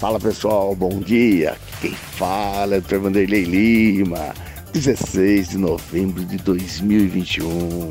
[0.00, 1.58] Fala pessoal, bom dia.
[1.82, 2.98] Quem fala é o.
[2.98, 4.34] Vanderlei Lima,
[4.72, 7.90] 16 de novembro de 2021.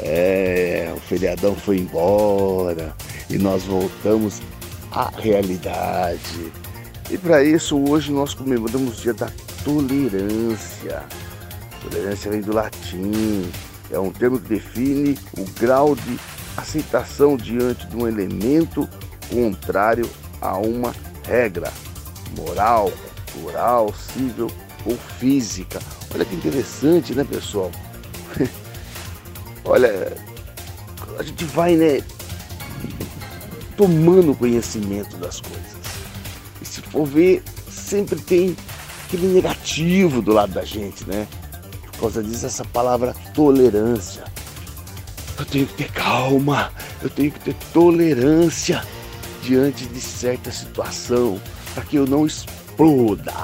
[0.00, 2.92] É, o feriadão foi embora
[3.30, 4.42] e nós voltamos
[4.90, 6.52] à realidade.
[7.08, 9.30] E para isso, hoje nós comemoramos o dia da
[9.62, 11.04] tolerância.
[11.88, 13.48] Tolerância vem do latim,
[13.92, 16.18] é um termo que define o grau de
[16.56, 18.88] aceitação diante de um elemento
[19.30, 20.10] contrário
[20.40, 20.92] a uma
[21.24, 21.72] regra
[22.36, 22.92] moral,
[23.32, 24.50] cultural, civil
[24.84, 25.78] ou física.
[26.14, 27.70] Olha que interessante, né, pessoal?
[29.64, 30.12] Olha,
[31.18, 32.02] a gente vai, né,
[33.76, 35.64] tomando conhecimento das coisas.
[36.60, 38.56] E se for ver, sempre tem
[39.06, 41.26] aquele negativo do lado da gente, né?
[41.92, 44.24] Por causa disso, essa palavra tolerância.
[45.38, 46.70] Eu tenho que ter calma,
[47.02, 48.84] eu tenho que ter tolerância
[49.44, 51.38] diante de certa situação,
[51.74, 53.34] para que eu não exploda.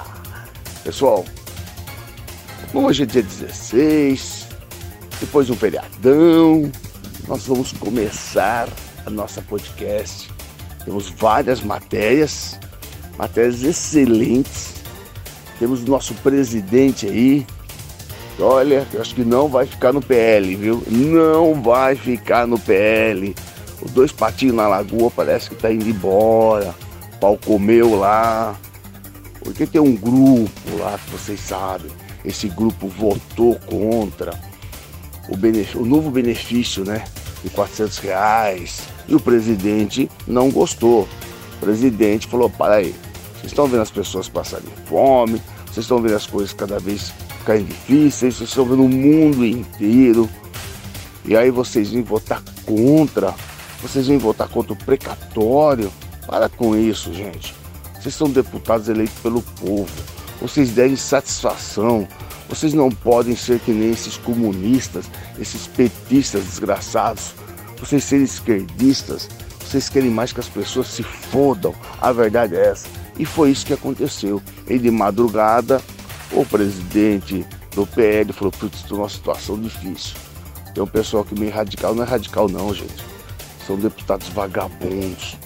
[0.83, 1.25] Pessoal,
[2.73, 4.47] hoje é dia 16,
[5.21, 6.73] depois de um feriadão,
[7.29, 8.67] nós vamos começar
[9.05, 10.31] a nossa podcast.
[10.85, 12.59] Temos várias matérias,
[13.19, 14.75] matérias excelentes.
[15.59, 17.47] Temos o nosso presidente aí.
[18.39, 20.83] Olha, eu acho que não vai ficar no PL, viu?
[20.89, 23.35] Não vai ficar no PL.
[23.83, 26.75] Os dois patinhos na lagoa parece que tá indo embora.
[27.15, 28.57] O pau comeu lá.
[29.41, 31.91] Porque tem um grupo lá que vocês sabem.
[32.25, 34.39] Esse grupo votou contra
[35.29, 37.05] o, benefício, o novo benefício, né?
[37.43, 38.83] De 400 reais.
[39.09, 41.09] E o presidente não gostou.
[41.57, 42.95] O presidente falou: para aí,
[43.35, 47.65] vocês estão vendo as pessoas passarem fome, vocês estão vendo as coisas cada vez ficarem
[47.65, 50.29] difíceis, vocês estão vendo o mundo inteiro.
[51.25, 53.35] E aí vocês vêm votar contra
[53.83, 55.91] vocês vêm votar contra o precatório?
[56.27, 57.55] Para com isso, gente.
[58.01, 59.91] Vocês são deputados eleitos pelo povo.
[60.41, 62.07] Vocês devem satisfação.
[62.49, 65.07] Vocês não podem ser que nem esses comunistas,
[65.39, 67.33] esses petistas desgraçados.
[67.79, 69.29] Vocês serem esquerdistas.
[69.61, 71.75] Vocês querem mais que as pessoas se fodam.
[72.01, 72.87] A verdade é essa.
[73.19, 74.43] E foi isso que aconteceu.
[74.69, 75.81] E de madrugada,
[76.33, 80.17] o presidente do PL falou: Putz, estou numa situação difícil.
[80.75, 83.10] Tem um pessoal que meio radical, não é radical, não, gente
[83.71, 85.37] são deputados vagabundos,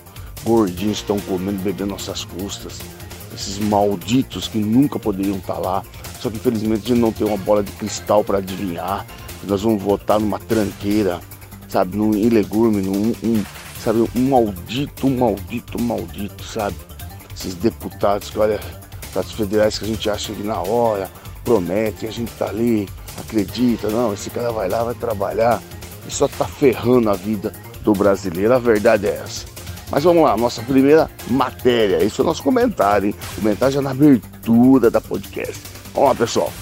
[0.44, 2.80] gordinhos estão comendo, bebendo nossas custas.
[3.34, 5.82] Esses malditos que nunca poderiam estar lá.
[6.20, 9.04] Só que infelizmente a gente não tem uma bola de cristal para adivinhar.
[9.46, 11.20] Nós vamos votar numa tranqueira,
[11.68, 13.44] sabe, num ilegume, num um,
[13.82, 16.76] sabe, um maldito, um maldito, um maldito, sabe?
[17.36, 18.58] Esses deputados que, olha,
[19.02, 21.10] deputados federais que a gente acha que na hora
[21.44, 25.60] prometem, a gente tá ali, acredita, não, esse cara vai lá, vai trabalhar
[26.08, 27.52] e só tá ferrando a vida
[27.84, 29.46] do brasileiro, a verdade é essa.
[29.90, 32.02] Mas vamos lá, nossa primeira matéria.
[32.02, 33.14] Esse é o nosso comentário, hein?
[33.36, 35.60] Comentário já na abertura da podcast.
[35.92, 36.52] Vamos lá, pessoal.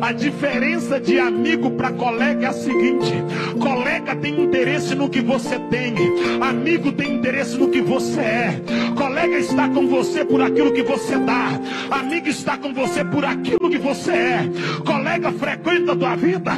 [0.00, 3.12] A diferença de amigo para colega é a seguinte:
[3.60, 5.94] colega tem interesse no que você tem,
[6.40, 8.62] amigo tem interesse no que você é.
[8.96, 11.60] Colega está com você por aquilo que você dá,
[11.90, 14.50] amigo está com você por aquilo que você é.
[14.86, 16.52] Colega frequenta a tua vida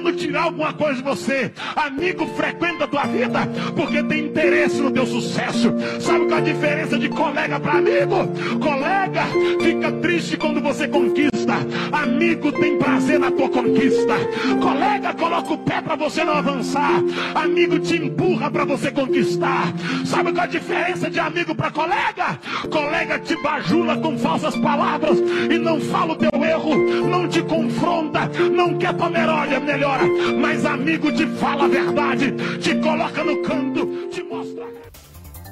[0.00, 3.40] tentando tirar alguma coisa de você, amigo frequenta a tua vida
[3.76, 5.72] porque tem interesse no teu sucesso.
[6.00, 8.28] Sabe qual é a diferença de colega para amigo?
[8.60, 9.24] Colega
[9.62, 11.54] fica triste quando você conquista,
[11.92, 14.14] amigo tem prazer na tua conquista.
[14.60, 17.02] Colega coloca o pé para você não avançar.
[17.34, 19.72] Amigo te empurra para você conquistar.
[20.04, 22.38] Sabe qual é a diferença de amigo para colega?
[22.70, 25.18] Colega te bajula com falsas palavras
[25.50, 26.76] e não fala o teu erro,
[27.08, 30.04] não te confronta, não quer melhora, melhora.
[30.38, 34.64] Mas amigo te fala a verdade, te coloca no canto, te mostra.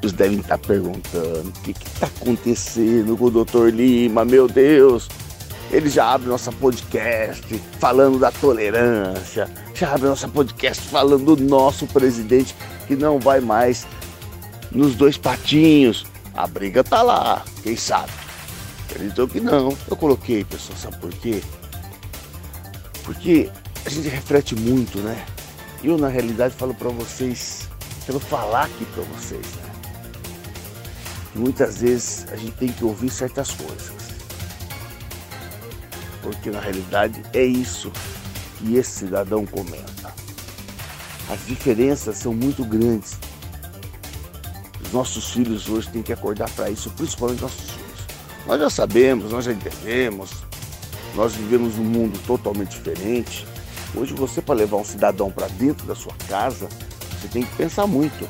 [0.00, 3.68] Vocês devem estar perguntando o que está acontecendo com o Dr.
[3.72, 5.08] Lima, meu Deus.
[5.70, 11.86] Ele já abre nossa podcast falando da tolerância, já abre nossa podcast falando do nosso
[11.86, 12.54] presidente
[12.86, 13.86] que não vai mais
[14.72, 16.06] nos dois patinhos.
[16.34, 18.27] A briga tá lá, quem sabe?
[18.90, 19.76] Acreditou que não.
[19.88, 21.42] Eu coloquei, pessoal, sabe por quê?
[23.04, 23.50] Porque
[23.84, 25.24] a gente reflete muito, né?
[25.82, 27.68] Eu, na realidade, falo para vocês,
[28.04, 29.68] quero falar aqui para vocês, né?
[31.34, 34.08] muitas vezes a gente tem que ouvir certas coisas
[36.28, 37.90] porque na realidade é isso
[38.58, 40.12] que esse cidadão comenta.
[41.30, 43.18] As diferenças são muito grandes.
[44.84, 47.67] Os nossos filhos hoje têm que acordar para isso, principalmente nossos.
[48.48, 50.30] Nós já sabemos, nós já entendemos,
[51.14, 53.46] nós vivemos um mundo totalmente diferente.
[53.94, 56.66] Hoje você para levar um cidadão para dentro da sua casa,
[57.20, 58.26] você tem que pensar muito.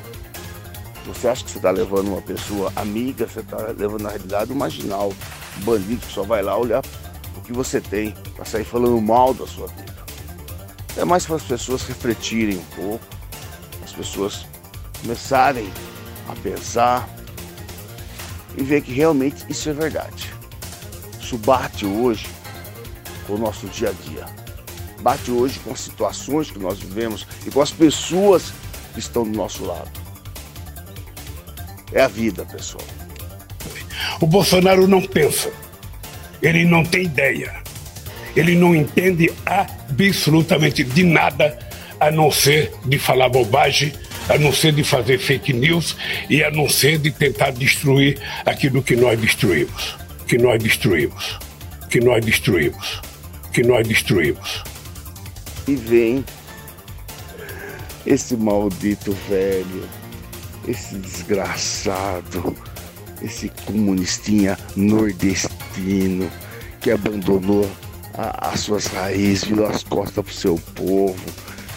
[1.05, 4.57] Você acha que você está levando uma pessoa amiga, você está levando na realidade um
[4.57, 5.13] marginal,
[5.57, 6.83] um bandido que só vai lá olhar
[7.37, 9.95] o que você tem, para sair falando mal da sua vida.
[10.97, 13.05] É mais para as pessoas refletirem um pouco,
[13.85, 14.45] as pessoas
[15.01, 15.71] começarem
[16.27, 17.07] a pensar
[18.59, 20.33] e ver que realmente isso é verdade.
[21.19, 22.27] Isso bate hoje
[23.25, 24.25] com o nosso dia a dia.
[25.01, 28.51] Bate hoje com as situações que nós vivemos e com as pessoas
[28.93, 29.89] que estão do nosso lado.
[31.93, 32.83] É a vida, pessoal.
[34.19, 35.51] O Bolsonaro não pensa,
[36.41, 37.63] ele não tem ideia,
[38.35, 41.57] ele não entende absolutamente de nada
[41.97, 43.93] a não ser de falar bobagem,
[44.29, 45.95] a não ser de fazer fake news
[46.29, 49.95] e a não ser de tentar destruir aquilo que nós destruímos,
[50.27, 51.39] que nós destruímos,
[51.89, 53.01] que nós destruímos,
[53.51, 54.63] que nós destruímos.
[55.67, 56.23] E vem
[58.05, 59.87] esse maldito velho,
[60.67, 62.55] esse desgraçado,
[63.21, 66.29] esse comunistinha nordestino
[66.79, 67.69] que abandonou
[68.13, 71.23] a, as suas raízes, virou as costas pro seu povo,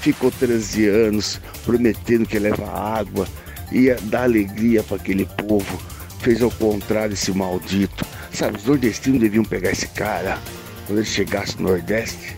[0.03, 3.27] ficou 13 anos prometendo que leva água,
[3.71, 5.81] ia dar alegria para aquele povo,
[6.21, 8.05] fez ao contrário esse maldito.
[8.33, 10.39] Sabe, os nordestinos deviam pegar esse cara
[10.87, 12.37] quando ele chegasse no Nordeste,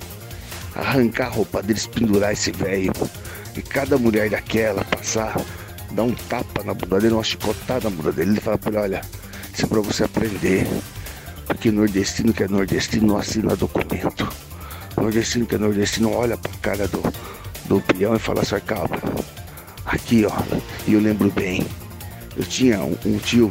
[0.75, 2.93] arrancar a roupa deles, pendurar esse velho
[3.57, 5.41] e cada mulher daquela passar,
[5.93, 8.79] dar um tapa na bunda dele, uma chicotada na bunda dele e falar pra ele,
[8.81, 9.01] olha,
[9.53, 10.67] isso é pra você aprender.
[11.47, 14.29] Porque nordestino que é nordestino não assina documento.
[14.97, 17.03] Nordestino que é nordestino olha pra cara do,
[17.67, 19.01] do peão e fala assim, calma.
[19.85, 20.33] Aqui ó,
[20.87, 21.67] e eu lembro bem,
[22.37, 23.51] eu tinha um, um tio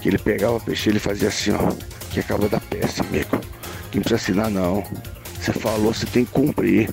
[0.00, 1.72] que ele pegava peixe ele fazia assim, ó,
[2.10, 3.40] que acaba da peste, amigo.
[3.90, 4.84] Que não precisa assinar não.
[5.40, 6.90] Você falou, você tem que cumprir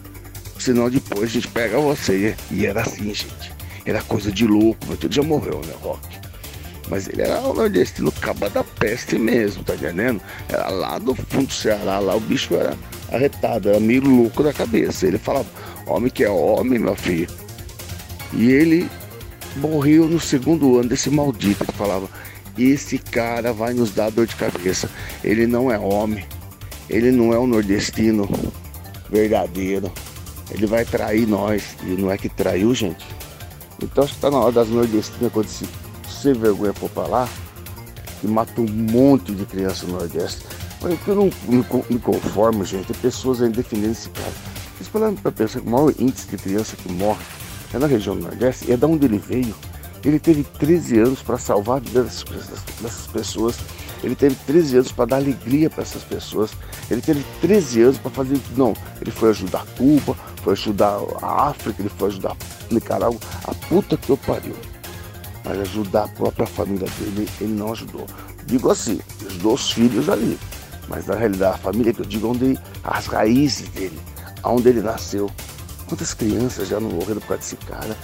[0.57, 2.35] senão depois a gente pega você.
[2.49, 3.53] E era assim, gente.
[3.85, 6.01] Era coisa de louco, meu tio já morreu, né, Rock?
[6.89, 10.21] Mas ele era nordestino caba da peste mesmo, tá entendendo?
[10.49, 12.75] Era lá do fundo do Ceará, lá o bicho era
[13.11, 15.07] arretado, era meio louco da cabeça.
[15.07, 15.47] Ele falava,
[15.85, 17.27] homem que é homem, meu filho.
[18.33, 18.89] E ele
[19.57, 21.63] morreu no segundo ano desse maldito.
[21.63, 22.09] Ele falava,
[22.57, 24.89] esse cara vai nos dar dor de cabeça.
[25.23, 26.25] Ele não é homem,
[26.89, 28.29] ele não é um nordestino
[29.09, 29.91] verdadeiro.
[30.51, 31.75] Ele vai trair nós.
[31.83, 33.05] E não é que traiu, gente.
[33.81, 35.65] Então acho que tá na hora das nordestinas, quando se
[36.25, 37.29] sem vergonha for lá,
[38.19, 40.43] que mata um monte de criança no Nordeste.
[41.07, 44.33] Eu não me, conformo, gente, é pessoas ainda defendendo esse cara.
[44.75, 47.23] Vocês falando pra pensar que o maior índice de criança que morre
[47.73, 49.55] é na região do Nordeste, e é da onde ele veio.
[50.03, 52.23] Ele teve 13 anos para salvar dessas,
[52.79, 53.55] dessas pessoas
[54.05, 56.51] ele teve 13 anos para dar alegria para essas pessoas.
[56.91, 58.39] Ele teve 13 anos para fazer.
[58.55, 62.37] Não, ele foi ajudar Cuba, foi ajudar a África, ele foi ajudar
[62.69, 63.19] Nicarágua.
[63.47, 64.55] A puta que eu pariu.
[65.43, 68.05] Mas ajudar a própria família dele, ele não ajudou.
[68.45, 70.37] Digo assim, ajudou os filhos ali.
[70.87, 73.99] Mas na realidade, a família que eu digo, onde as raízes dele,
[74.43, 75.29] aonde ele nasceu.
[75.87, 77.95] Quantas crianças já não morreram por causa desse cara?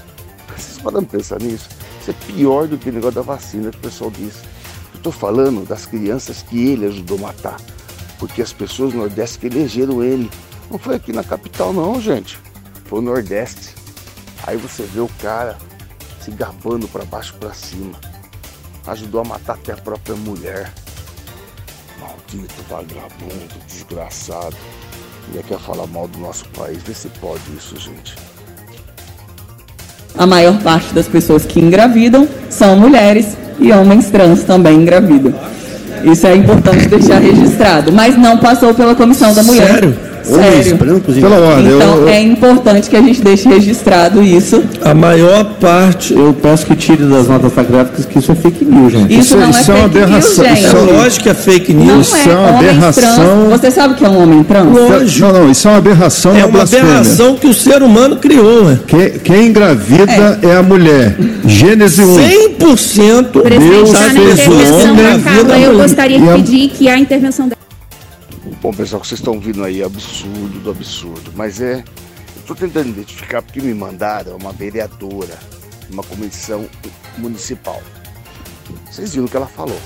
[0.55, 1.69] Vocês podem pensar nisso?
[1.99, 4.41] Isso é pior do que o negócio da vacina que o pessoal diz.
[4.93, 7.57] Estou falando das crianças que ele ajudou a matar.
[8.19, 10.29] Porque as pessoas do Nordeste que elegeram ele.
[10.69, 12.39] Não foi aqui na capital não, gente.
[12.85, 13.73] Foi no Nordeste.
[14.45, 15.57] Aí você vê o cara
[16.23, 17.99] se gabando para baixo para cima.
[18.87, 20.71] Ajudou a matar até a própria mulher.
[22.01, 24.55] Maldito vagabundo, desgraçado.
[25.33, 26.79] E quer falar mal do nosso país.
[26.83, 28.15] Vê se pode isso, gente.
[30.17, 35.33] A maior parte das pessoas que engravidam são mulheres e homens trans também engravidam.
[36.03, 39.73] Isso é importante deixar registrado, mas não passou pela comissão da mulher.
[39.73, 40.10] Sério?
[40.23, 40.77] Sério.
[40.77, 41.75] brancos, pela ordem.
[41.75, 42.09] Então eu, eu...
[42.09, 44.63] é importante que a gente deixe registrado isso.
[44.83, 48.91] A maior parte, eu peço que tire das notas gráficas que isso é fake news,
[48.91, 49.13] gente.
[49.13, 50.45] Isso, isso não é, isso é, uma aberração.
[50.45, 51.87] News, isso é lógico que é fake news.
[51.87, 53.03] Não isso é, é uma aberração.
[53.03, 53.59] Trans.
[53.59, 54.73] Você sabe o que é um homem trans?
[54.73, 55.27] Lógico.
[55.27, 56.37] Não, não, isso é uma aberração.
[56.37, 58.65] É uma aberração que o ser humano criou.
[58.65, 58.79] Né?
[58.87, 60.47] Quem, quem engravida é.
[60.47, 60.55] é.
[60.57, 61.15] a mulher.
[61.45, 62.17] Gênesis 1.
[62.59, 65.63] 100% Deus fez o homem.
[65.63, 67.60] Eu gostaria de pedir que a intervenção da
[68.61, 71.33] Bom, pessoal, que vocês estão vindo aí, absurdo do absurdo.
[71.35, 71.83] Mas é.
[72.37, 75.39] Estou tentando identificar porque me mandaram uma vereadora,
[75.89, 76.69] uma comissão
[77.17, 77.81] municipal.
[78.85, 79.79] Vocês viram o que ela falou.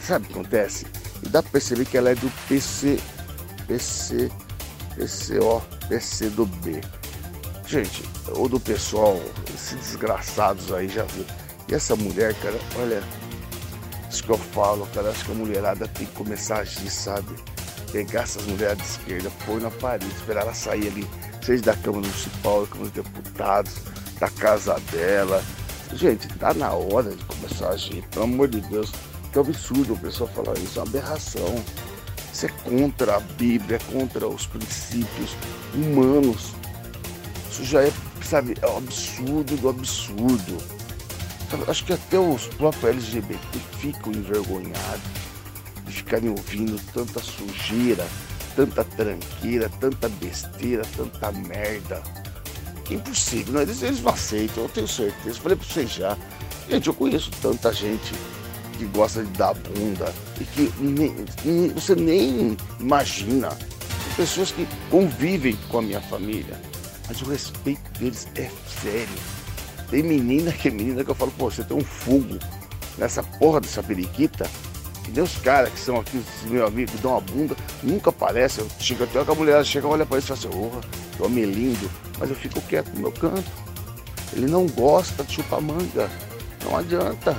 [0.00, 0.86] Sabe o que acontece?
[1.22, 2.98] E dá para perceber que ela é do PC.
[3.68, 4.28] PC.
[4.96, 5.62] PCO.
[5.88, 6.80] PC do B.
[7.68, 8.02] Gente,
[8.34, 9.20] ou do pessoal,
[9.54, 11.32] esses desgraçados aí já viram.
[11.68, 13.00] E essa mulher, cara, olha.
[14.10, 17.36] Isso que eu falo, cara, acho que a mulherada tem que começar a agir, sabe?
[17.92, 21.08] Pegar essas mulheres de esquerda, pôr na parede, esperar ela sair ali,
[21.42, 23.72] seja da Câmara Municipal, da Câmara dos Deputados,
[24.18, 25.42] da casa dela,
[25.94, 28.92] Gente, tá na hora de começar a agir, pelo amor de Deus.
[29.32, 31.64] Que absurdo o pessoal falar isso, é uma aberração.
[32.32, 35.36] Isso é contra a Bíblia, é contra os princípios
[35.74, 36.52] humanos.
[37.50, 40.58] Isso já é, sabe, é um absurdo do absurdo.
[41.68, 45.25] Acho que até os próprios LGBT ficam envergonhados
[46.06, 48.06] ficarem ouvindo tanta sujeira,
[48.54, 52.00] tanta tranqueira, tanta besteira, tanta merda.
[52.84, 55.40] Que é impossível, não, eles, eles não aceitam, eu tenho certeza.
[55.40, 56.16] Falei pra vocês já.
[56.70, 58.14] Gente, eu conheço tanta gente
[58.78, 63.48] que gosta de dar bunda e que nem, nem, você nem imagina.
[64.16, 66.58] Pessoas que convivem com a minha família,
[67.08, 68.48] mas o respeito deles é
[68.80, 69.18] sério.
[69.90, 72.38] Tem menina que é menina que eu falo, pô, você tem um fogo
[72.96, 74.48] nessa porra dessa periquita.
[75.12, 78.60] Tem os caras que são aqui, meu amigo, que dão uma bunda, nunca aparece.
[78.60, 80.80] Eu chego até que a mulher chega, olha para ele e fala assim, porra,
[81.16, 81.90] que homem lindo.
[82.18, 83.50] Mas eu fico quieto no meu canto.
[84.32, 86.10] Ele não gosta de chupar manga.
[86.64, 87.36] Não adianta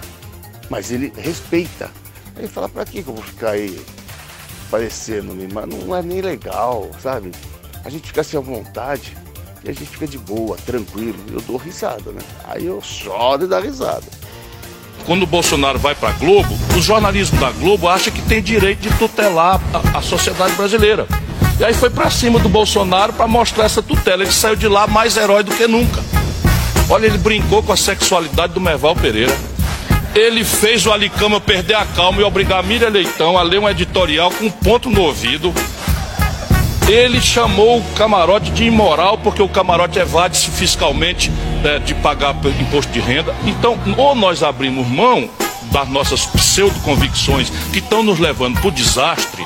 [0.69, 1.89] mas ele respeita.
[2.35, 3.79] Ele fala, pra que eu vou ficar aí
[4.69, 7.31] parecendo mas não é nem legal, sabe?
[7.85, 9.17] A gente fica assim à vontade
[9.63, 11.17] e a gente fica de boa, tranquilo.
[11.31, 12.21] Eu dou risada, né?
[12.43, 14.05] Aí eu choro e dá risada.
[15.07, 18.93] Quando o Bolsonaro vai para Globo, o jornalismo da Globo acha que tem direito de
[18.97, 21.07] tutelar a, a sociedade brasileira.
[21.59, 24.21] E aí foi para cima do Bolsonaro para mostrar essa tutela.
[24.21, 26.03] Ele saiu de lá mais herói do que nunca.
[26.89, 29.35] Olha, ele brincou com a sexualidade do Merval Pereira
[30.17, 33.69] ele fez o Alicama perder a calma e obrigar a Miriam Leitão a ler um
[33.69, 35.53] editorial com um ponto no ouvido.
[36.87, 42.91] Ele chamou o camarote de imoral porque o camarote evade-se fiscalmente né, de pagar imposto
[42.91, 43.35] de renda.
[43.45, 45.29] Então, ou nós abrimos mão
[45.71, 49.45] das nossas pseudo-convicções que estão nos levando para o desastre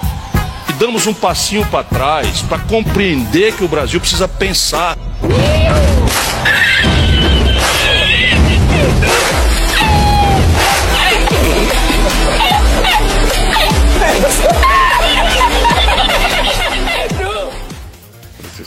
[0.69, 4.97] e damos um passinho para trás para compreender que o Brasil precisa pensar.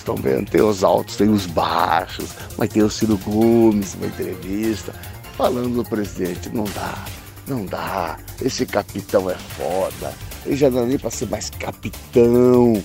[0.04, 4.94] Estão vendo, tem os altos, tem os baixos, mas tem o Ciro Gomes, uma entrevista,
[5.36, 6.50] falando do presidente.
[6.50, 7.04] Não dá,
[7.48, 8.18] não dá.
[8.40, 10.12] Esse capitão é foda.
[10.44, 12.82] Ele já não é nem para ser mais capitão.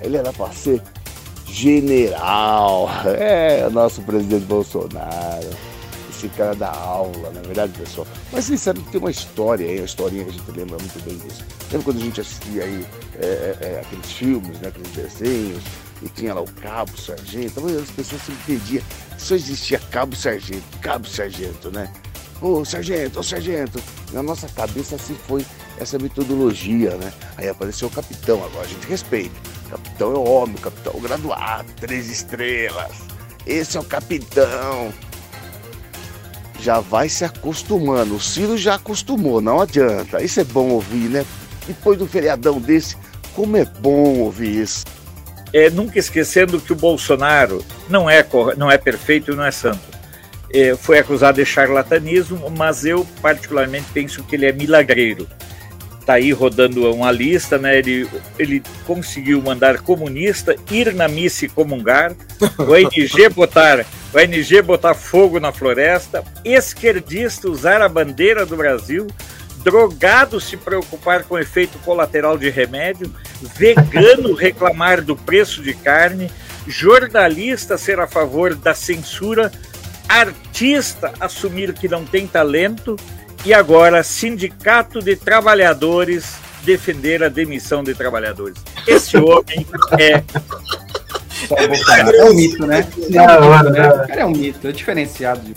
[0.00, 0.82] Ele era para ser
[1.46, 2.88] general.
[3.04, 5.72] É, nosso presidente Bolsonaro
[6.22, 8.06] esse cara da aula, na verdade, pessoal.
[8.30, 11.04] Mas vocês sabem que tem uma história aí, uma historinha que a gente lembra muito
[11.04, 11.44] bem disso.
[11.70, 12.86] Lembra quando a gente assistia aí
[13.18, 15.62] é, é, é aqueles filmes, né, aqueles desenhos,
[16.02, 18.82] e tinha lá o cabo, sargento, as pessoas se entendiam
[19.22, 21.88] só existia cabo sargento, cabo sargento, né?
[22.40, 23.80] Ô sargento, ô sargento.
[24.12, 25.46] Na nossa cabeça assim foi
[25.78, 27.12] essa metodologia, né?
[27.36, 29.34] Aí apareceu o capitão, agora a gente respeita.
[29.66, 32.90] O capitão é o homem, o capitão é o graduado, três estrelas.
[33.46, 34.92] Esse é o capitão
[36.58, 38.16] já vai se acostumando.
[38.16, 40.22] O Ciro já acostumou, não adianta.
[40.22, 41.24] Isso é bom ouvir, né?
[41.66, 42.96] Depois do feriadão desse,
[43.34, 44.84] como é bom ouvir isso.
[45.52, 49.80] É, nunca esquecendo que o Bolsonaro não é, não é perfeito e não é santo.
[50.52, 55.26] É, foi acusado de charlatanismo, mas eu particularmente penso que ele é milagreiro.
[56.00, 57.78] Está aí rodando uma lista, né?
[57.78, 62.12] Ele, ele conseguiu mandar comunista ir na missa e comungar,
[62.58, 69.06] o NG botar o NG botar fogo na floresta, esquerdista usar a bandeira do Brasil,
[69.62, 76.30] drogado se preocupar com efeito colateral de remédio, vegano reclamar do preço de carne,
[76.66, 79.50] jornalista ser a favor da censura,
[80.08, 82.96] artista assumir que não tem talento
[83.44, 88.62] e agora sindicato de trabalhadores defender a demissão de trabalhadores.
[88.86, 89.66] Esse homem
[89.98, 90.22] é
[91.50, 92.86] é um mito, né?
[93.10, 93.88] Não, né?
[93.88, 95.52] O cara é um mito, é diferenciado.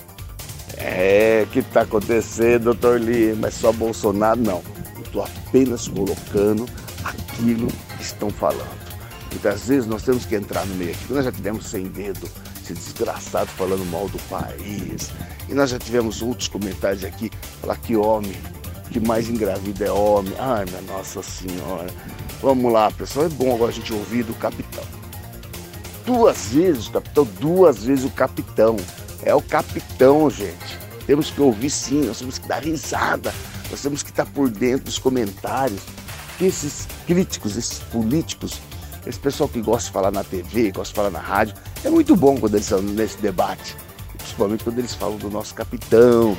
[0.88, 3.48] É, que tá acontecendo, doutor Lima?
[3.48, 4.40] É só Bolsonaro?
[4.40, 4.62] Não.
[4.96, 6.68] Eu tô apenas colocando
[7.04, 8.86] aquilo que estão falando.
[9.32, 11.12] Muitas vezes nós temos que entrar no meio aqui.
[11.12, 12.30] Nós já tivemos sem dedo,
[12.62, 15.12] esse desgraçado falando mal do país.
[15.50, 18.36] E nós já tivemos outros comentários aqui, falar que homem,
[18.92, 20.34] que mais engravida é homem.
[20.38, 21.90] Ai, minha Nossa Senhora.
[22.42, 23.26] Vamos lá, pessoal.
[23.26, 24.84] É bom agora a gente ouvir do capitão
[26.06, 28.78] duas vezes o capitão, duas vezes o capitão.
[29.24, 30.80] É o capitão, gente.
[31.06, 33.34] Temos que ouvir sim, nós temos que dar risada,
[33.70, 35.82] nós temos que estar por dentro dos comentários.
[36.42, 38.60] Esses críticos, esses políticos,
[39.06, 42.16] esse pessoal que gosta de falar na TV, gosta de falar na rádio, é muito
[42.16, 43.76] bom quando eles estão nesse debate.
[44.18, 46.36] Principalmente quando eles falam do nosso capitão.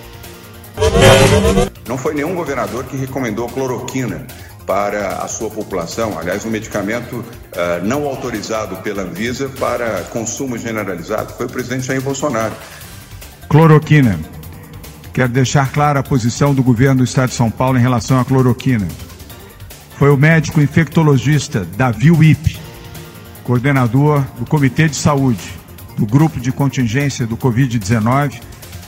[1.86, 4.26] Não foi nenhum governador que recomendou cloroquina
[4.66, 6.18] para a sua população.
[6.18, 12.02] Aliás, um medicamento uh, não autorizado pela Anvisa para consumo generalizado foi o presidente Jair
[12.02, 12.54] Bolsonaro.
[13.48, 14.18] Cloroquina.
[15.14, 18.24] Quero deixar clara a posição do governo do Estado de São Paulo em relação à
[18.24, 18.86] cloroquina.
[19.98, 22.58] Foi o médico infectologista Davi Wip,
[23.42, 25.54] coordenador do Comitê de Saúde
[25.96, 28.40] do Grupo de Contingência do Covid-19,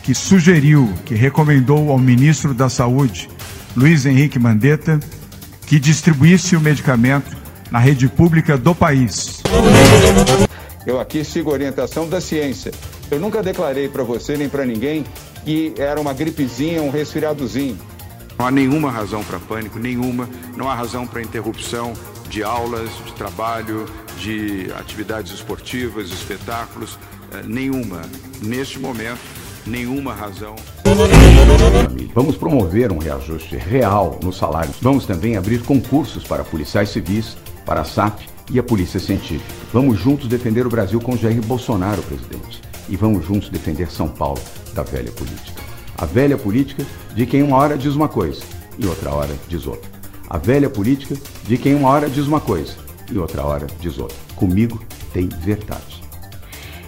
[0.02, 3.28] que sugeriu, que recomendou ao ministro da Saúde,
[3.75, 5.00] Luiz Henrique Mandetta,
[5.68, 7.37] que distribuísse o medicamento
[7.70, 9.42] na rede pública do país.
[10.87, 12.72] Eu aqui sigo a orientação da ciência.
[13.10, 15.04] Eu nunca declarei para você nem para ninguém
[15.44, 17.78] que era uma gripezinha, um resfriadozinho.
[18.38, 20.28] Não há nenhuma razão para pânico, nenhuma.
[20.56, 21.92] Não há razão para interrupção
[22.30, 23.87] de aulas, de trabalho,
[24.18, 26.98] de atividades esportivas, espetáculos,
[27.32, 28.02] eh, nenhuma.
[28.42, 29.20] Neste momento,
[29.66, 30.56] nenhuma razão.
[32.14, 34.76] Vamos promover um reajuste real nos salários.
[34.80, 39.54] Vamos também abrir concursos para policiais civis, para a SAP e a Polícia Científica.
[39.72, 42.60] Vamos juntos defender o Brasil com Jair Bolsonaro, presidente.
[42.88, 44.40] E vamos juntos defender São Paulo
[44.74, 45.62] da velha política.
[45.96, 46.84] A velha política
[47.14, 48.42] de quem uma hora diz uma coisa
[48.78, 49.88] e outra hora diz outra.
[50.28, 52.74] A velha política de quem uma hora diz uma coisa
[53.10, 54.16] e outra hora diz outra.
[54.34, 54.80] Comigo
[55.12, 56.02] tem verdade.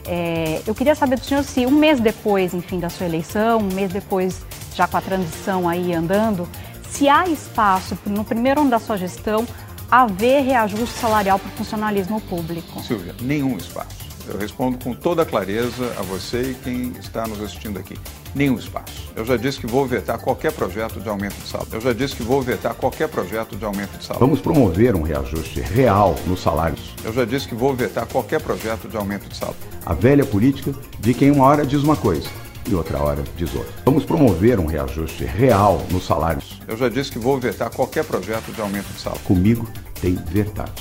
[0.07, 3.75] É, eu queria saber do senhor se um mês depois, enfim, da sua eleição, um
[3.75, 4.41] mês depois,
[4.81, 6.49] já com a transição aí andando,
[6.89, 9.47] se há espaço no primeiro ano da sua gestão
[9.91, 12.81] haver reajuste salarial para o funcionalismo público.
[12.81, 14.09] Silvia, nenhum espaço.
[14.27, 17.99] Eu respondo com toda clareza a você e quem está nos assistindo aqui.
[18.35, 19.11] Nenhum espaço.
[19.15, 21.75] Eu já disse que vou vetar qualquer projeto de aumento de salário.
[21.75, 24.27] Eu já disse que vou vetar qualquer projeto de aumento de salário.
[24.27, 26.95] Vamos promover um reajuste real nos salários.
[27.05, 29.61] Eu já disse que vou vetar qualquer projeto de aumento de salário.
[29.85, 32.29] A velha política de quem uma hora diz uma coisa
[32.71, 33.73] e outra hora diz outra.
[33.85, 36.61] Vamos promover um reajuste real nos salários.
[36.69, 39.23] Eu já disse que vou vetar qualquer projeto de aumento de salário.
[39.25, 39.69] Comigo
[40.01, 40.73] tem verdade.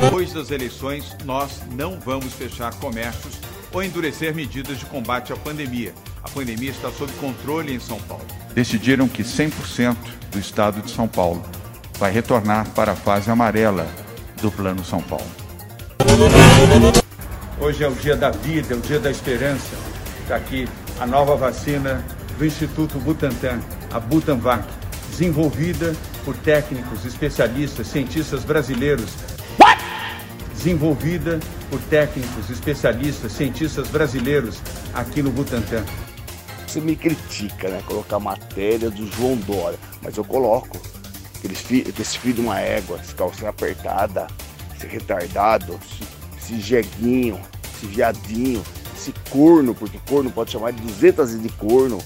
[0.00, 3.38] Depois das eleições, nós não vamos fechar comércios
[3.72, 5.94] ou endurecer medidas de combate à pandemia.
[6.22, 8.24] A pandemia está sob controle em São Paulo.
[8.52, 9.96] Decidiram que 100%
[10.32, 11.42] do estado de São Paulo
[11.98, 13.86] vai retornar para a fase amarela
[14.42, 15.26] do Plano São Paulo.
[17.60, 19.89] Hoje é o dia da vida, é o dia da esperança.
[20.30, 20.68] Está aqui
[21.00, 22.04] a nova vacina
[22.38, 23.60] do Instituto Butantan,
[23.92, 24.64] a Butanvac,
[25.08, 25.92] desenvolvida
[26.24, 29.10] por técnicos, especialistas, cientistas brasileiros.
[29.58, 29.82] What?
[30.54, 34.62] Desenvolvida por técnicos, especialistas, cientistas brasileiros
[34.94, 35.84] aqui no Butantan.
[36.64, 37.82] Você me critica, né?
[37.84, 40.80] Colocar matéria do João Dória, mas eu coloco.
[41.38, 44.28] Aquele esse filho de uma égua, esse calcinha apertada,
[44.76, 47.40] esse retardado, esse, esse jeguinho,
[47.74, 48.62] esse viadinho,
[49.00, 51.98] esse corno, porque corno pode chamar de 200 de corno.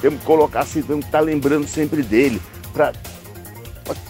[0.00, 2.40] Temos que colocar assim, temos que estar tá lembrando sempre dele.
[2.72, 2.92] Para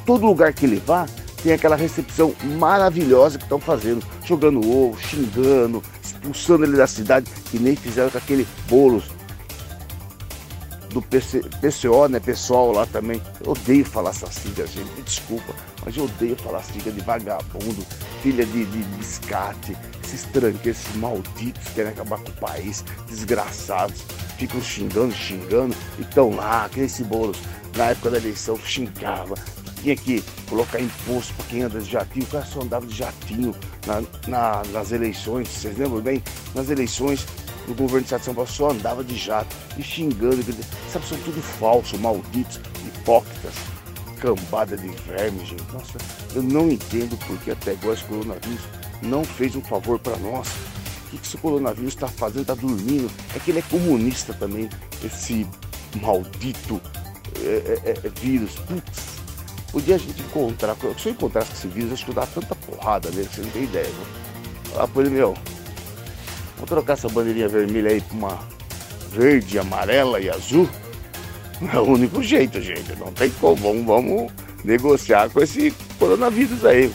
[0.04, 1.06] todo lugar que ele vá,
[1.42, 7.58] tem aquela recepção maravilhosa que estão fazendo, jogando ovo, xingando, expulsando ele da cidade, que
[7.58, 9.02] nem fizeram com aquele bolo
[10.92, 13.20] do PC, PCO, né, pessoal lá também.
[13.44, 17.86] Eu odeio falar essa sigla, gente, me desculpa, mas eu odeio falar sigla de vagabundo,
[18.22, 24.02] filha de, de biscate, esses tranqueiros, esses malditos que querem acabar com o país, desgraçados,
[24.36, 27.38] ficam xingando, xingando, e estão lá, aqueles bolos
[27.76, 29.34] na época da eleição xingava,
[29.80, 33.54] tinha que colocar imposto para quem anda de jatinho, o cara só andava de jatinho
[33.86, 36.22] na, na, nas eleições, vocês lembram bem?
[36.54, 37.26] Nas eleições
[37.68, 40.42] o governo do Estado de São Paulo só andava de jato e xingando,
[40.90, 43.54] sabe, são tudo falso, malditos, hipócritas,
[44.20, 45.72] cambada de vermes, gente.
[45.72, 45.98] Nossa,
[46.34, 48.60] eu não entendo porque até agora esse coronavírus
[49.02, 50.48] não fez um favor para nós.
[51.12, 52.42] O que esse coronavírus está fazendo?
[52.42, 53.10] Está dormindo?
[53.34, 54.68] É que ele é comunista também,
[55.04, 55.46] esse
[56.00, 56.80] maldito
[57.42, 58.54] é, é, é, vírus.
[58.54, 59.20] Putz,
[59.72, 63.10] podia a gente encontrar, se eu encontrasse esse vírus, acho que eu dava tanta porrada
[63.10, 63.90] nele, você não tem ideia.
[64.92, 65.34] Por ele, meu,
[66.60, 68.38] Vou trocar essa bandeirinha vermelha aí pra uma
[69.10, 70.68] verde, amarela e azul.
[71.72, 72.94] É o único jeito, gente.
[72.96, 73.56] Não tem como.
[73.56, 76.92] Vamos, vamos negociar com esse coronavírus aí.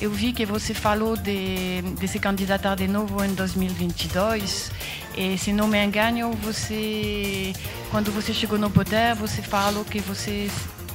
[0.00, 4.72] Eu vi que você falou de, de se candidatar de novo em 2022.
[5.16, 7.52] E, se não me engano, você,
[7.92, 10.48] quando você chegou no poder, você falou que você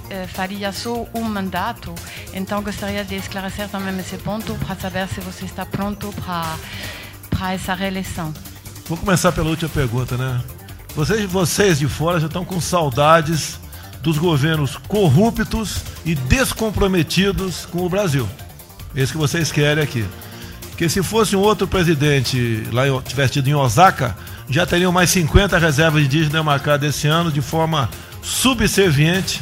[0.10, 1.94] eh, faria só um mandato.
[2.34, 6.58] Então, gostaria de esclarecer também esse ponto para saber se você está pronto para
[7.38, 8.34] para essa reeleição?
[8.88, 10.42] Vou começar pela última pergunta, né?
[10.96, 13.60] Vocês, vocês de fora já estão com saudades
[14.02, 18.28] dos governos corruptos e descomprometidos com o Brasil.
[18.96, 20.06] Esse que vocês querem aqui.
[20.70, 24.16] Porque se fosse um outro presidente lá tivesse tido em Osaka,
[24.50, 27.90] já teriam mais 50 reservas de indígenas demarcadas esse ano de forma
[28.22, 29.42] subserviente.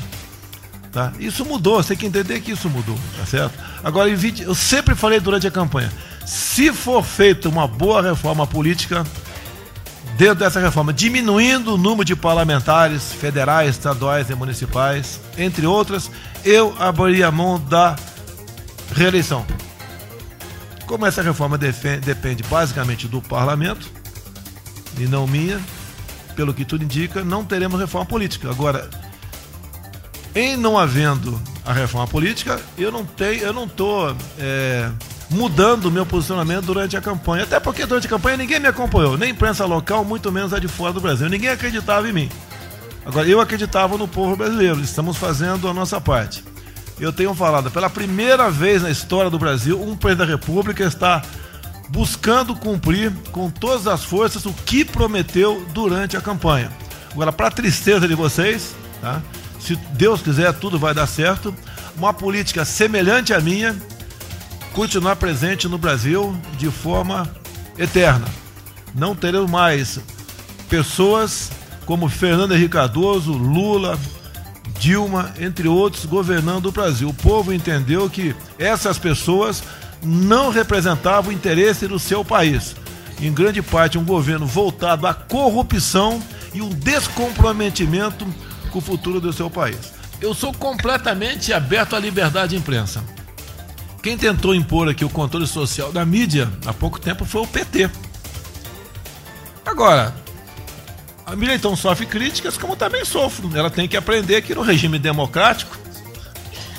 [0.94, 1.12] Tá?
[1.20, 3.58] Isso mudou, você tem que entender que isso mudou, tá certo?
[3.84, 5.92] Agora, eu sempre falei durante a campanha,
[6.24, 9.04] se for feita uma boa reforma política,
[10.16, 16.12] dentro dessa reforma, diminuindo o número de parlamentares federais, estaduais e municipais, entre outras,
[16.46, 17.96] eu abriria a mão da
[18.96, 19.44] reeleição.
[20.86, 23.90] Como essa reforma depende basicamente do parlamento
[25.00, 25.60] e não minha,
[26.36, 28.52] pelo que tudo indica, não teremos reforma política.
[28.52, 28.88] Agora,
[30.36, 34.90] em não havendo a reforma política, eu não tenho, eu não estou é,
[35.30, 37.44] mudando o meu posicionamento durante a campanha.
[37.44, 40.68] Até porque durante a campanha ninguém me acompanhou, nem imprensa local, muito menos a de
[40.68, 41.30] fora do Brasil.
[41.30, 42.30] Ninguém acreditava em mim.
[43.06, 46.44] Agora, eu acreditava no povo brasileiro, estamos fazendo a nossa parte.
[47.00, 51.22] Eu tenho falado, pela primeira vez na história do Brasil, um presidente da República está
[51.90, 56.72] buscando cumprir com todas as forças o que prometeu durante a campanha.
[57.12, 59.22] Agora, para tristeza de vocês, tá?
[59.66, 61.56] Se Deus quiser, tudo vai dar certo.
[61.96, 63.76] Uma política semelhante à minha
[64.74, 67.32] continuar presente no Brasil de forma
[67.78, 68.26] eterna.
[68.94, 70.00] Não teremos mais
[70.68, 71.50] pessoas
[71.86, 73.98] como Fernando Henrique Cardoso, Lula,
[74.80, 77.08] Dilma, entre outros, governando o Brasil.
[77.08, 79.64] O povo entendeu que essas pessoas
[80.04, 82.76] não representavam o interesse do seu país.
[83.22, 86.22] Em grande parte, um governo voltado à corrupção
[86.54, 88.28] e um descomprometimento
[88.74, 89.94] com o futuro do seu país.
[90.20, 93.04] Eu sou completamente aberto à liberdade de imprensa.
[94.02, 97.90] Quem tentou impor aqui o controle social da mídia há pouco tempo foi o PT.
[99.64, 100.14] Agora,
[101.26, 103.50] a mídia então sofre críticas, como também sofro.
[103.56, 105.78] Ela tem que aprender que no regime democrático,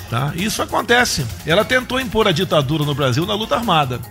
[0.09, 0.33] tá?
[0.35, 1.25] isso acontece.
[1.45, 4.01] Ela tentou impor a ditadura no Brasil na luta armada.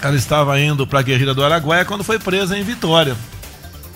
[0.00, 3.14] Ela estava indo para a guerrilha do Araguaia quando foi presa em Vitória.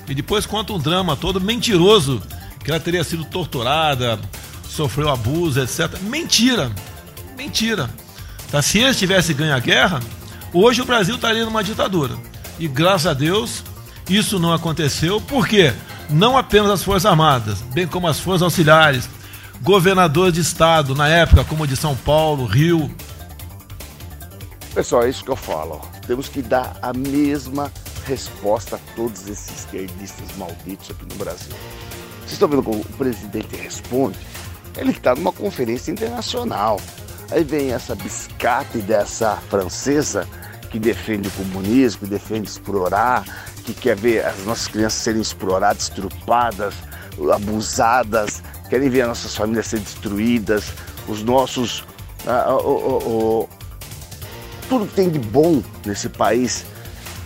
[0.06, 2.20] E depois conta um drama todo mentiroso
[2.62, 4.18] que ela teria sido torturada,
[4.68, 5.98] sofreu abuso, etc.
[6.02, 6.70] Mentira!
[7.36, 7.90] Mentira!
[8.50, 8.62] Tá?
[8.62, 10.00] Se eles tivessem ganho a guerra,
[10.52, 12.16] hoje o Brasil estaria numa ditadura.
[12.58, 13.64] E graças a Deus,
[14.08, 15.20] isso não aconteceu.
[15.20, 15.72] Por quê?
[16.10, 19.08] Não apenas as Forças Armadas, bem como as Forças Auxiliares,
[19.62, 22.94] governadores de estado, na época, como de São Paulo, Rio.
[24.74, 25.80] Pessoal, é isso que eu falo.
[26.06, 27.72] Temos que dar a mesma
[28.06, 31.54] resposta a todos esses esquerdistas malditos aqui no Brasil.
[32.32, 34.18] Vocês estão vendo como o presidente responde?
[34.78, 36.80] Ele está numa conferência internacional.
[37.30, 40.26] Aí vem essa biscate dessa francesa
[40.70, 43.22] que defende o comunismo, que defende explorar,
[43.66, 46.74] que quer ver as nossas crianças serem exploradas, estrupadas,
[47.34, 50.72] abusadas, querem ver as nossas famílias serem destruídas,
[51.06, 51.84] os nossos.
[52.26, 53.48] Ah, oh, oh, oh,
[54.70, 56.64] tudo que tem de bom nesse país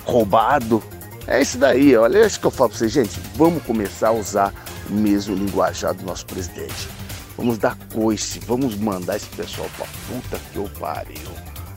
[0.05, 0.83] roubado.
[1.29, 3.21] É isso daí, olha, é isso que eu falo pra vocês, gente.
[3.37, 6.89] Vamos começar a usar mesmo linguajar do nosso presidente.
[7.37, 11.31] Vamos dar coice, vamos mandar esse pessoal pra puta que eu pariu.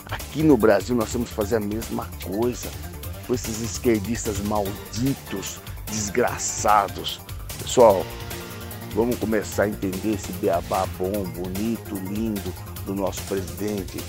[0.06, 2.69] Aqui no Brasil nós temos que fazer a mesma coisa
[3.28, 7.19] com esses esquerdistas malditos, desgraçados.
[7.62, 8.06] Pessoal,
[8.95, 12.54] vamos começar a entender esse beabá bom, bonito, lindo
[12.86, 14.02] do nosso presidente.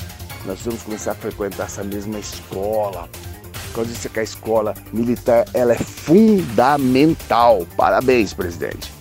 [0.47, 3.09] Nós vamos começar a frequentar essa mesma escola.
[3.73, 7.67] Quando disse que a escola militar ela é fundamental.
[7.77, 9.01] Parabéns, presidente.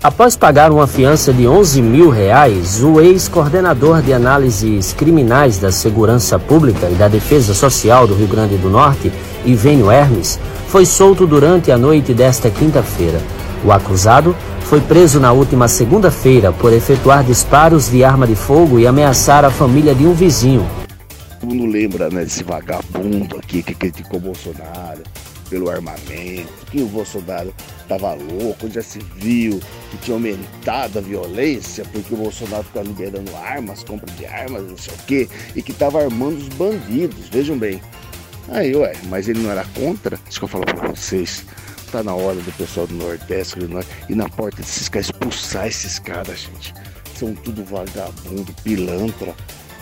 [0.00, 6.38] Após pagar uma fiança de 11 mil reais, o ex-coordenador de análises criminais da Segurança
[6.38, 9.12] Pública e da Defesa Social do Rio Grande do Norte,
[9.44, 13.20] Ivênio Hermes, foi solto durante a noite desta quinta-feira.
[13.64, 18.86] O acusado foi preso na última segunda-feira por efetuar disparos de arma de fogo e
[18.86, 20.64] ameaçar a família de um vizinho.
[21.48, 25.02] Mundo lembra né, desse vagabundo aqui que criticou Bolsonaro
[25.48, 29.58] pelo armamento, que o Bolsonaro estava louco, já se viu
[29.90, 34.76] que tinha aumentado a violência porque o Bolsonaro ficava liberando armas, compra de armas, não
[34.76, 37.80] sei o quê, e que estava armando os bandidos, vejam bem.
[38.50, 40.20] Aí, ué, mas ele não era contra?
[40.28, 41.46] Isso que eu falo para vocês.
[41.90, 43.80] Tá na hora do pessoal do Nordeste do
[44.10, 46.74] ir na porta desses caras, expulsar esses caras, gente.
[47.16, 49.34] São tudo vagabundo, pilantra.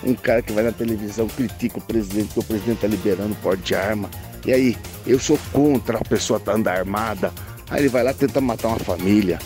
[0.04, 3.62] Um cara que vai na televisão critica o presidente, que o presidente tá liberando porte
[3.62, 4.10] de arma.
[4.44, 7.32] E aí, eu sou contra a pessoa tá andando armada.
[7.70, 9.38] Aí ele vai lá tentar matar uma família.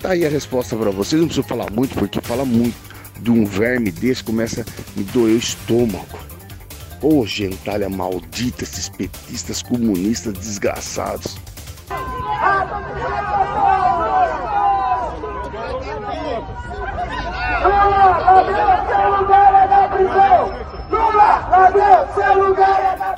[0.00, 1.20] Tá aí a resposta para vocês.
[1.20, 2.76] Não preciso falar muito, porque fala muito
[3.20, 4.64] de um verme desse, começa a
[4.98, 6.18] me doer o estômago.
[7.02, 11.36] Ô oh, gentalha maldita, esses petistas comunistas desgraçados.
[17.62, 20.66] Lula, Ladrão, seu lugar é na prisão!
[21.56, 23.16] Ladrão, seu lugar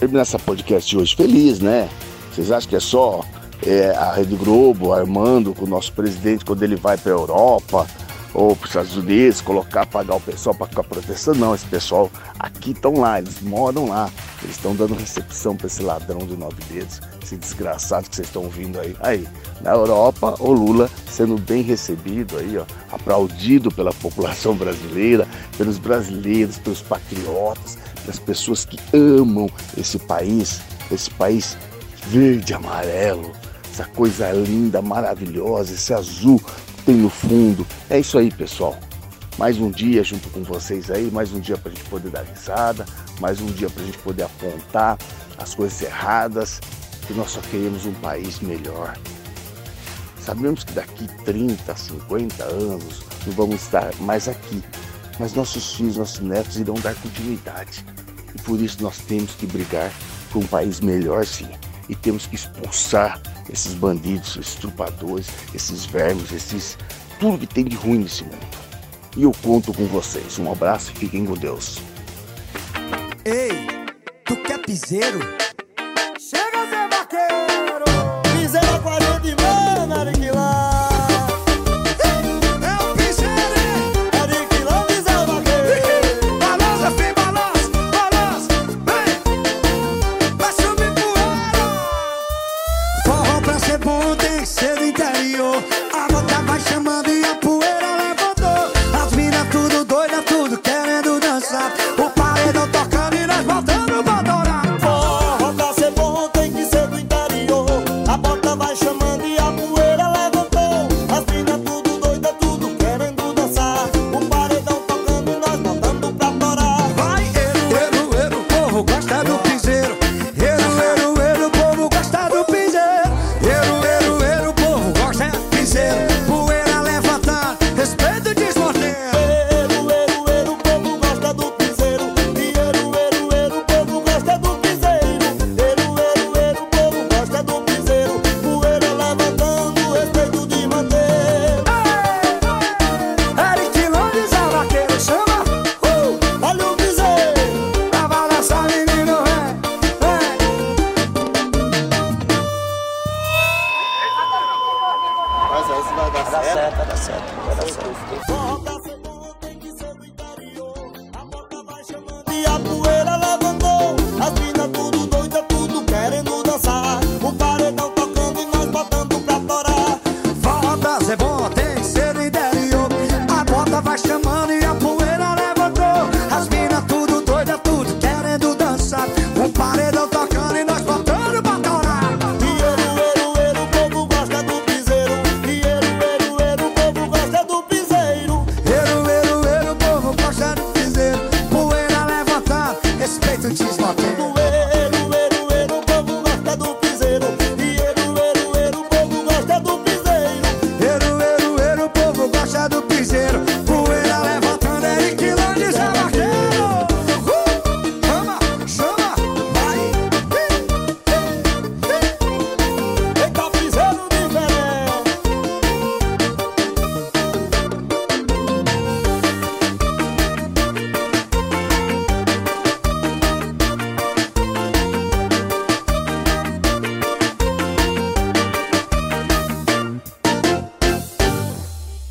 [0.00, 1.88] é essa podcast hoje feliz, né?
[2.32, 3.20] Vocês acham que é só
[3.66, 7.86] é, a Rede Globo armando com o nosso presidente quando ele vai para a Europa,
[8.36, 11.38] ou para os Estados Unidos, colocar, pagar o pessoal para ficar protestando.
[11.38, 14.10] Não, esse pessoal aqui estão lá, eles moram lá.
[14.42, 18.42] Eles estão dando recepção para esse ladrão de nove dedos, esse desgraçado que vocês estão
[18.42, 18.94] ouvindo aí.
[19.00, 19.26] Aí,
[19.62, 26.58] na Europa, o Lula sendo bem recebido aí, ó, aplaudido pela população brasileira, pelos brasileiros,
[26.58, 30.60] pelos patriotas, pelas pessoas que amam esse país,
[30.92, 31.56] esse país
[32.08, 33.32] verde, amarelo,
[33.72, 36.38] essa coisa linda, maravilhosa, esse azul
[36.84, 37.65] tem no fundo.
[37.88, 38.76] É isso aí, pessoal.
[39.38, 42.22] Mais um dia junto com vocês aí, mais um dia para a gente poder dar
[42.22, 42.84] risada,
[43.20, 44.98] mais um dia para a gente poder apontar
[45.38, 46.58] as coisas erradas,
[47.06, 48.98] que nós só queremos um país melhor.
[50.20, 54.60] Sabemos que daqui 30, 50 anos não vamos estar mais aqui,
[55.20, 57.86] mas nossos filhos, nossos netos irão dar continuidade.
[58.34, 59.92] E por isso nós temos que brigar
[60.32, 61.48] por um país melhor, sim.
[61.88, 66.76] E temos que expulsar esses bandidos, esses trupadores, esses vermes, esses
[67.18, 68.46] tudo que tem de ruim nesse mundo.
[69.16, 70.38] E eu conto com vocês.
[70.38, 71.78] Um abraço e fiquem com Deus.
[73.24, 73.50] Ei,
[74.24, 75.18] tu quer piseiro?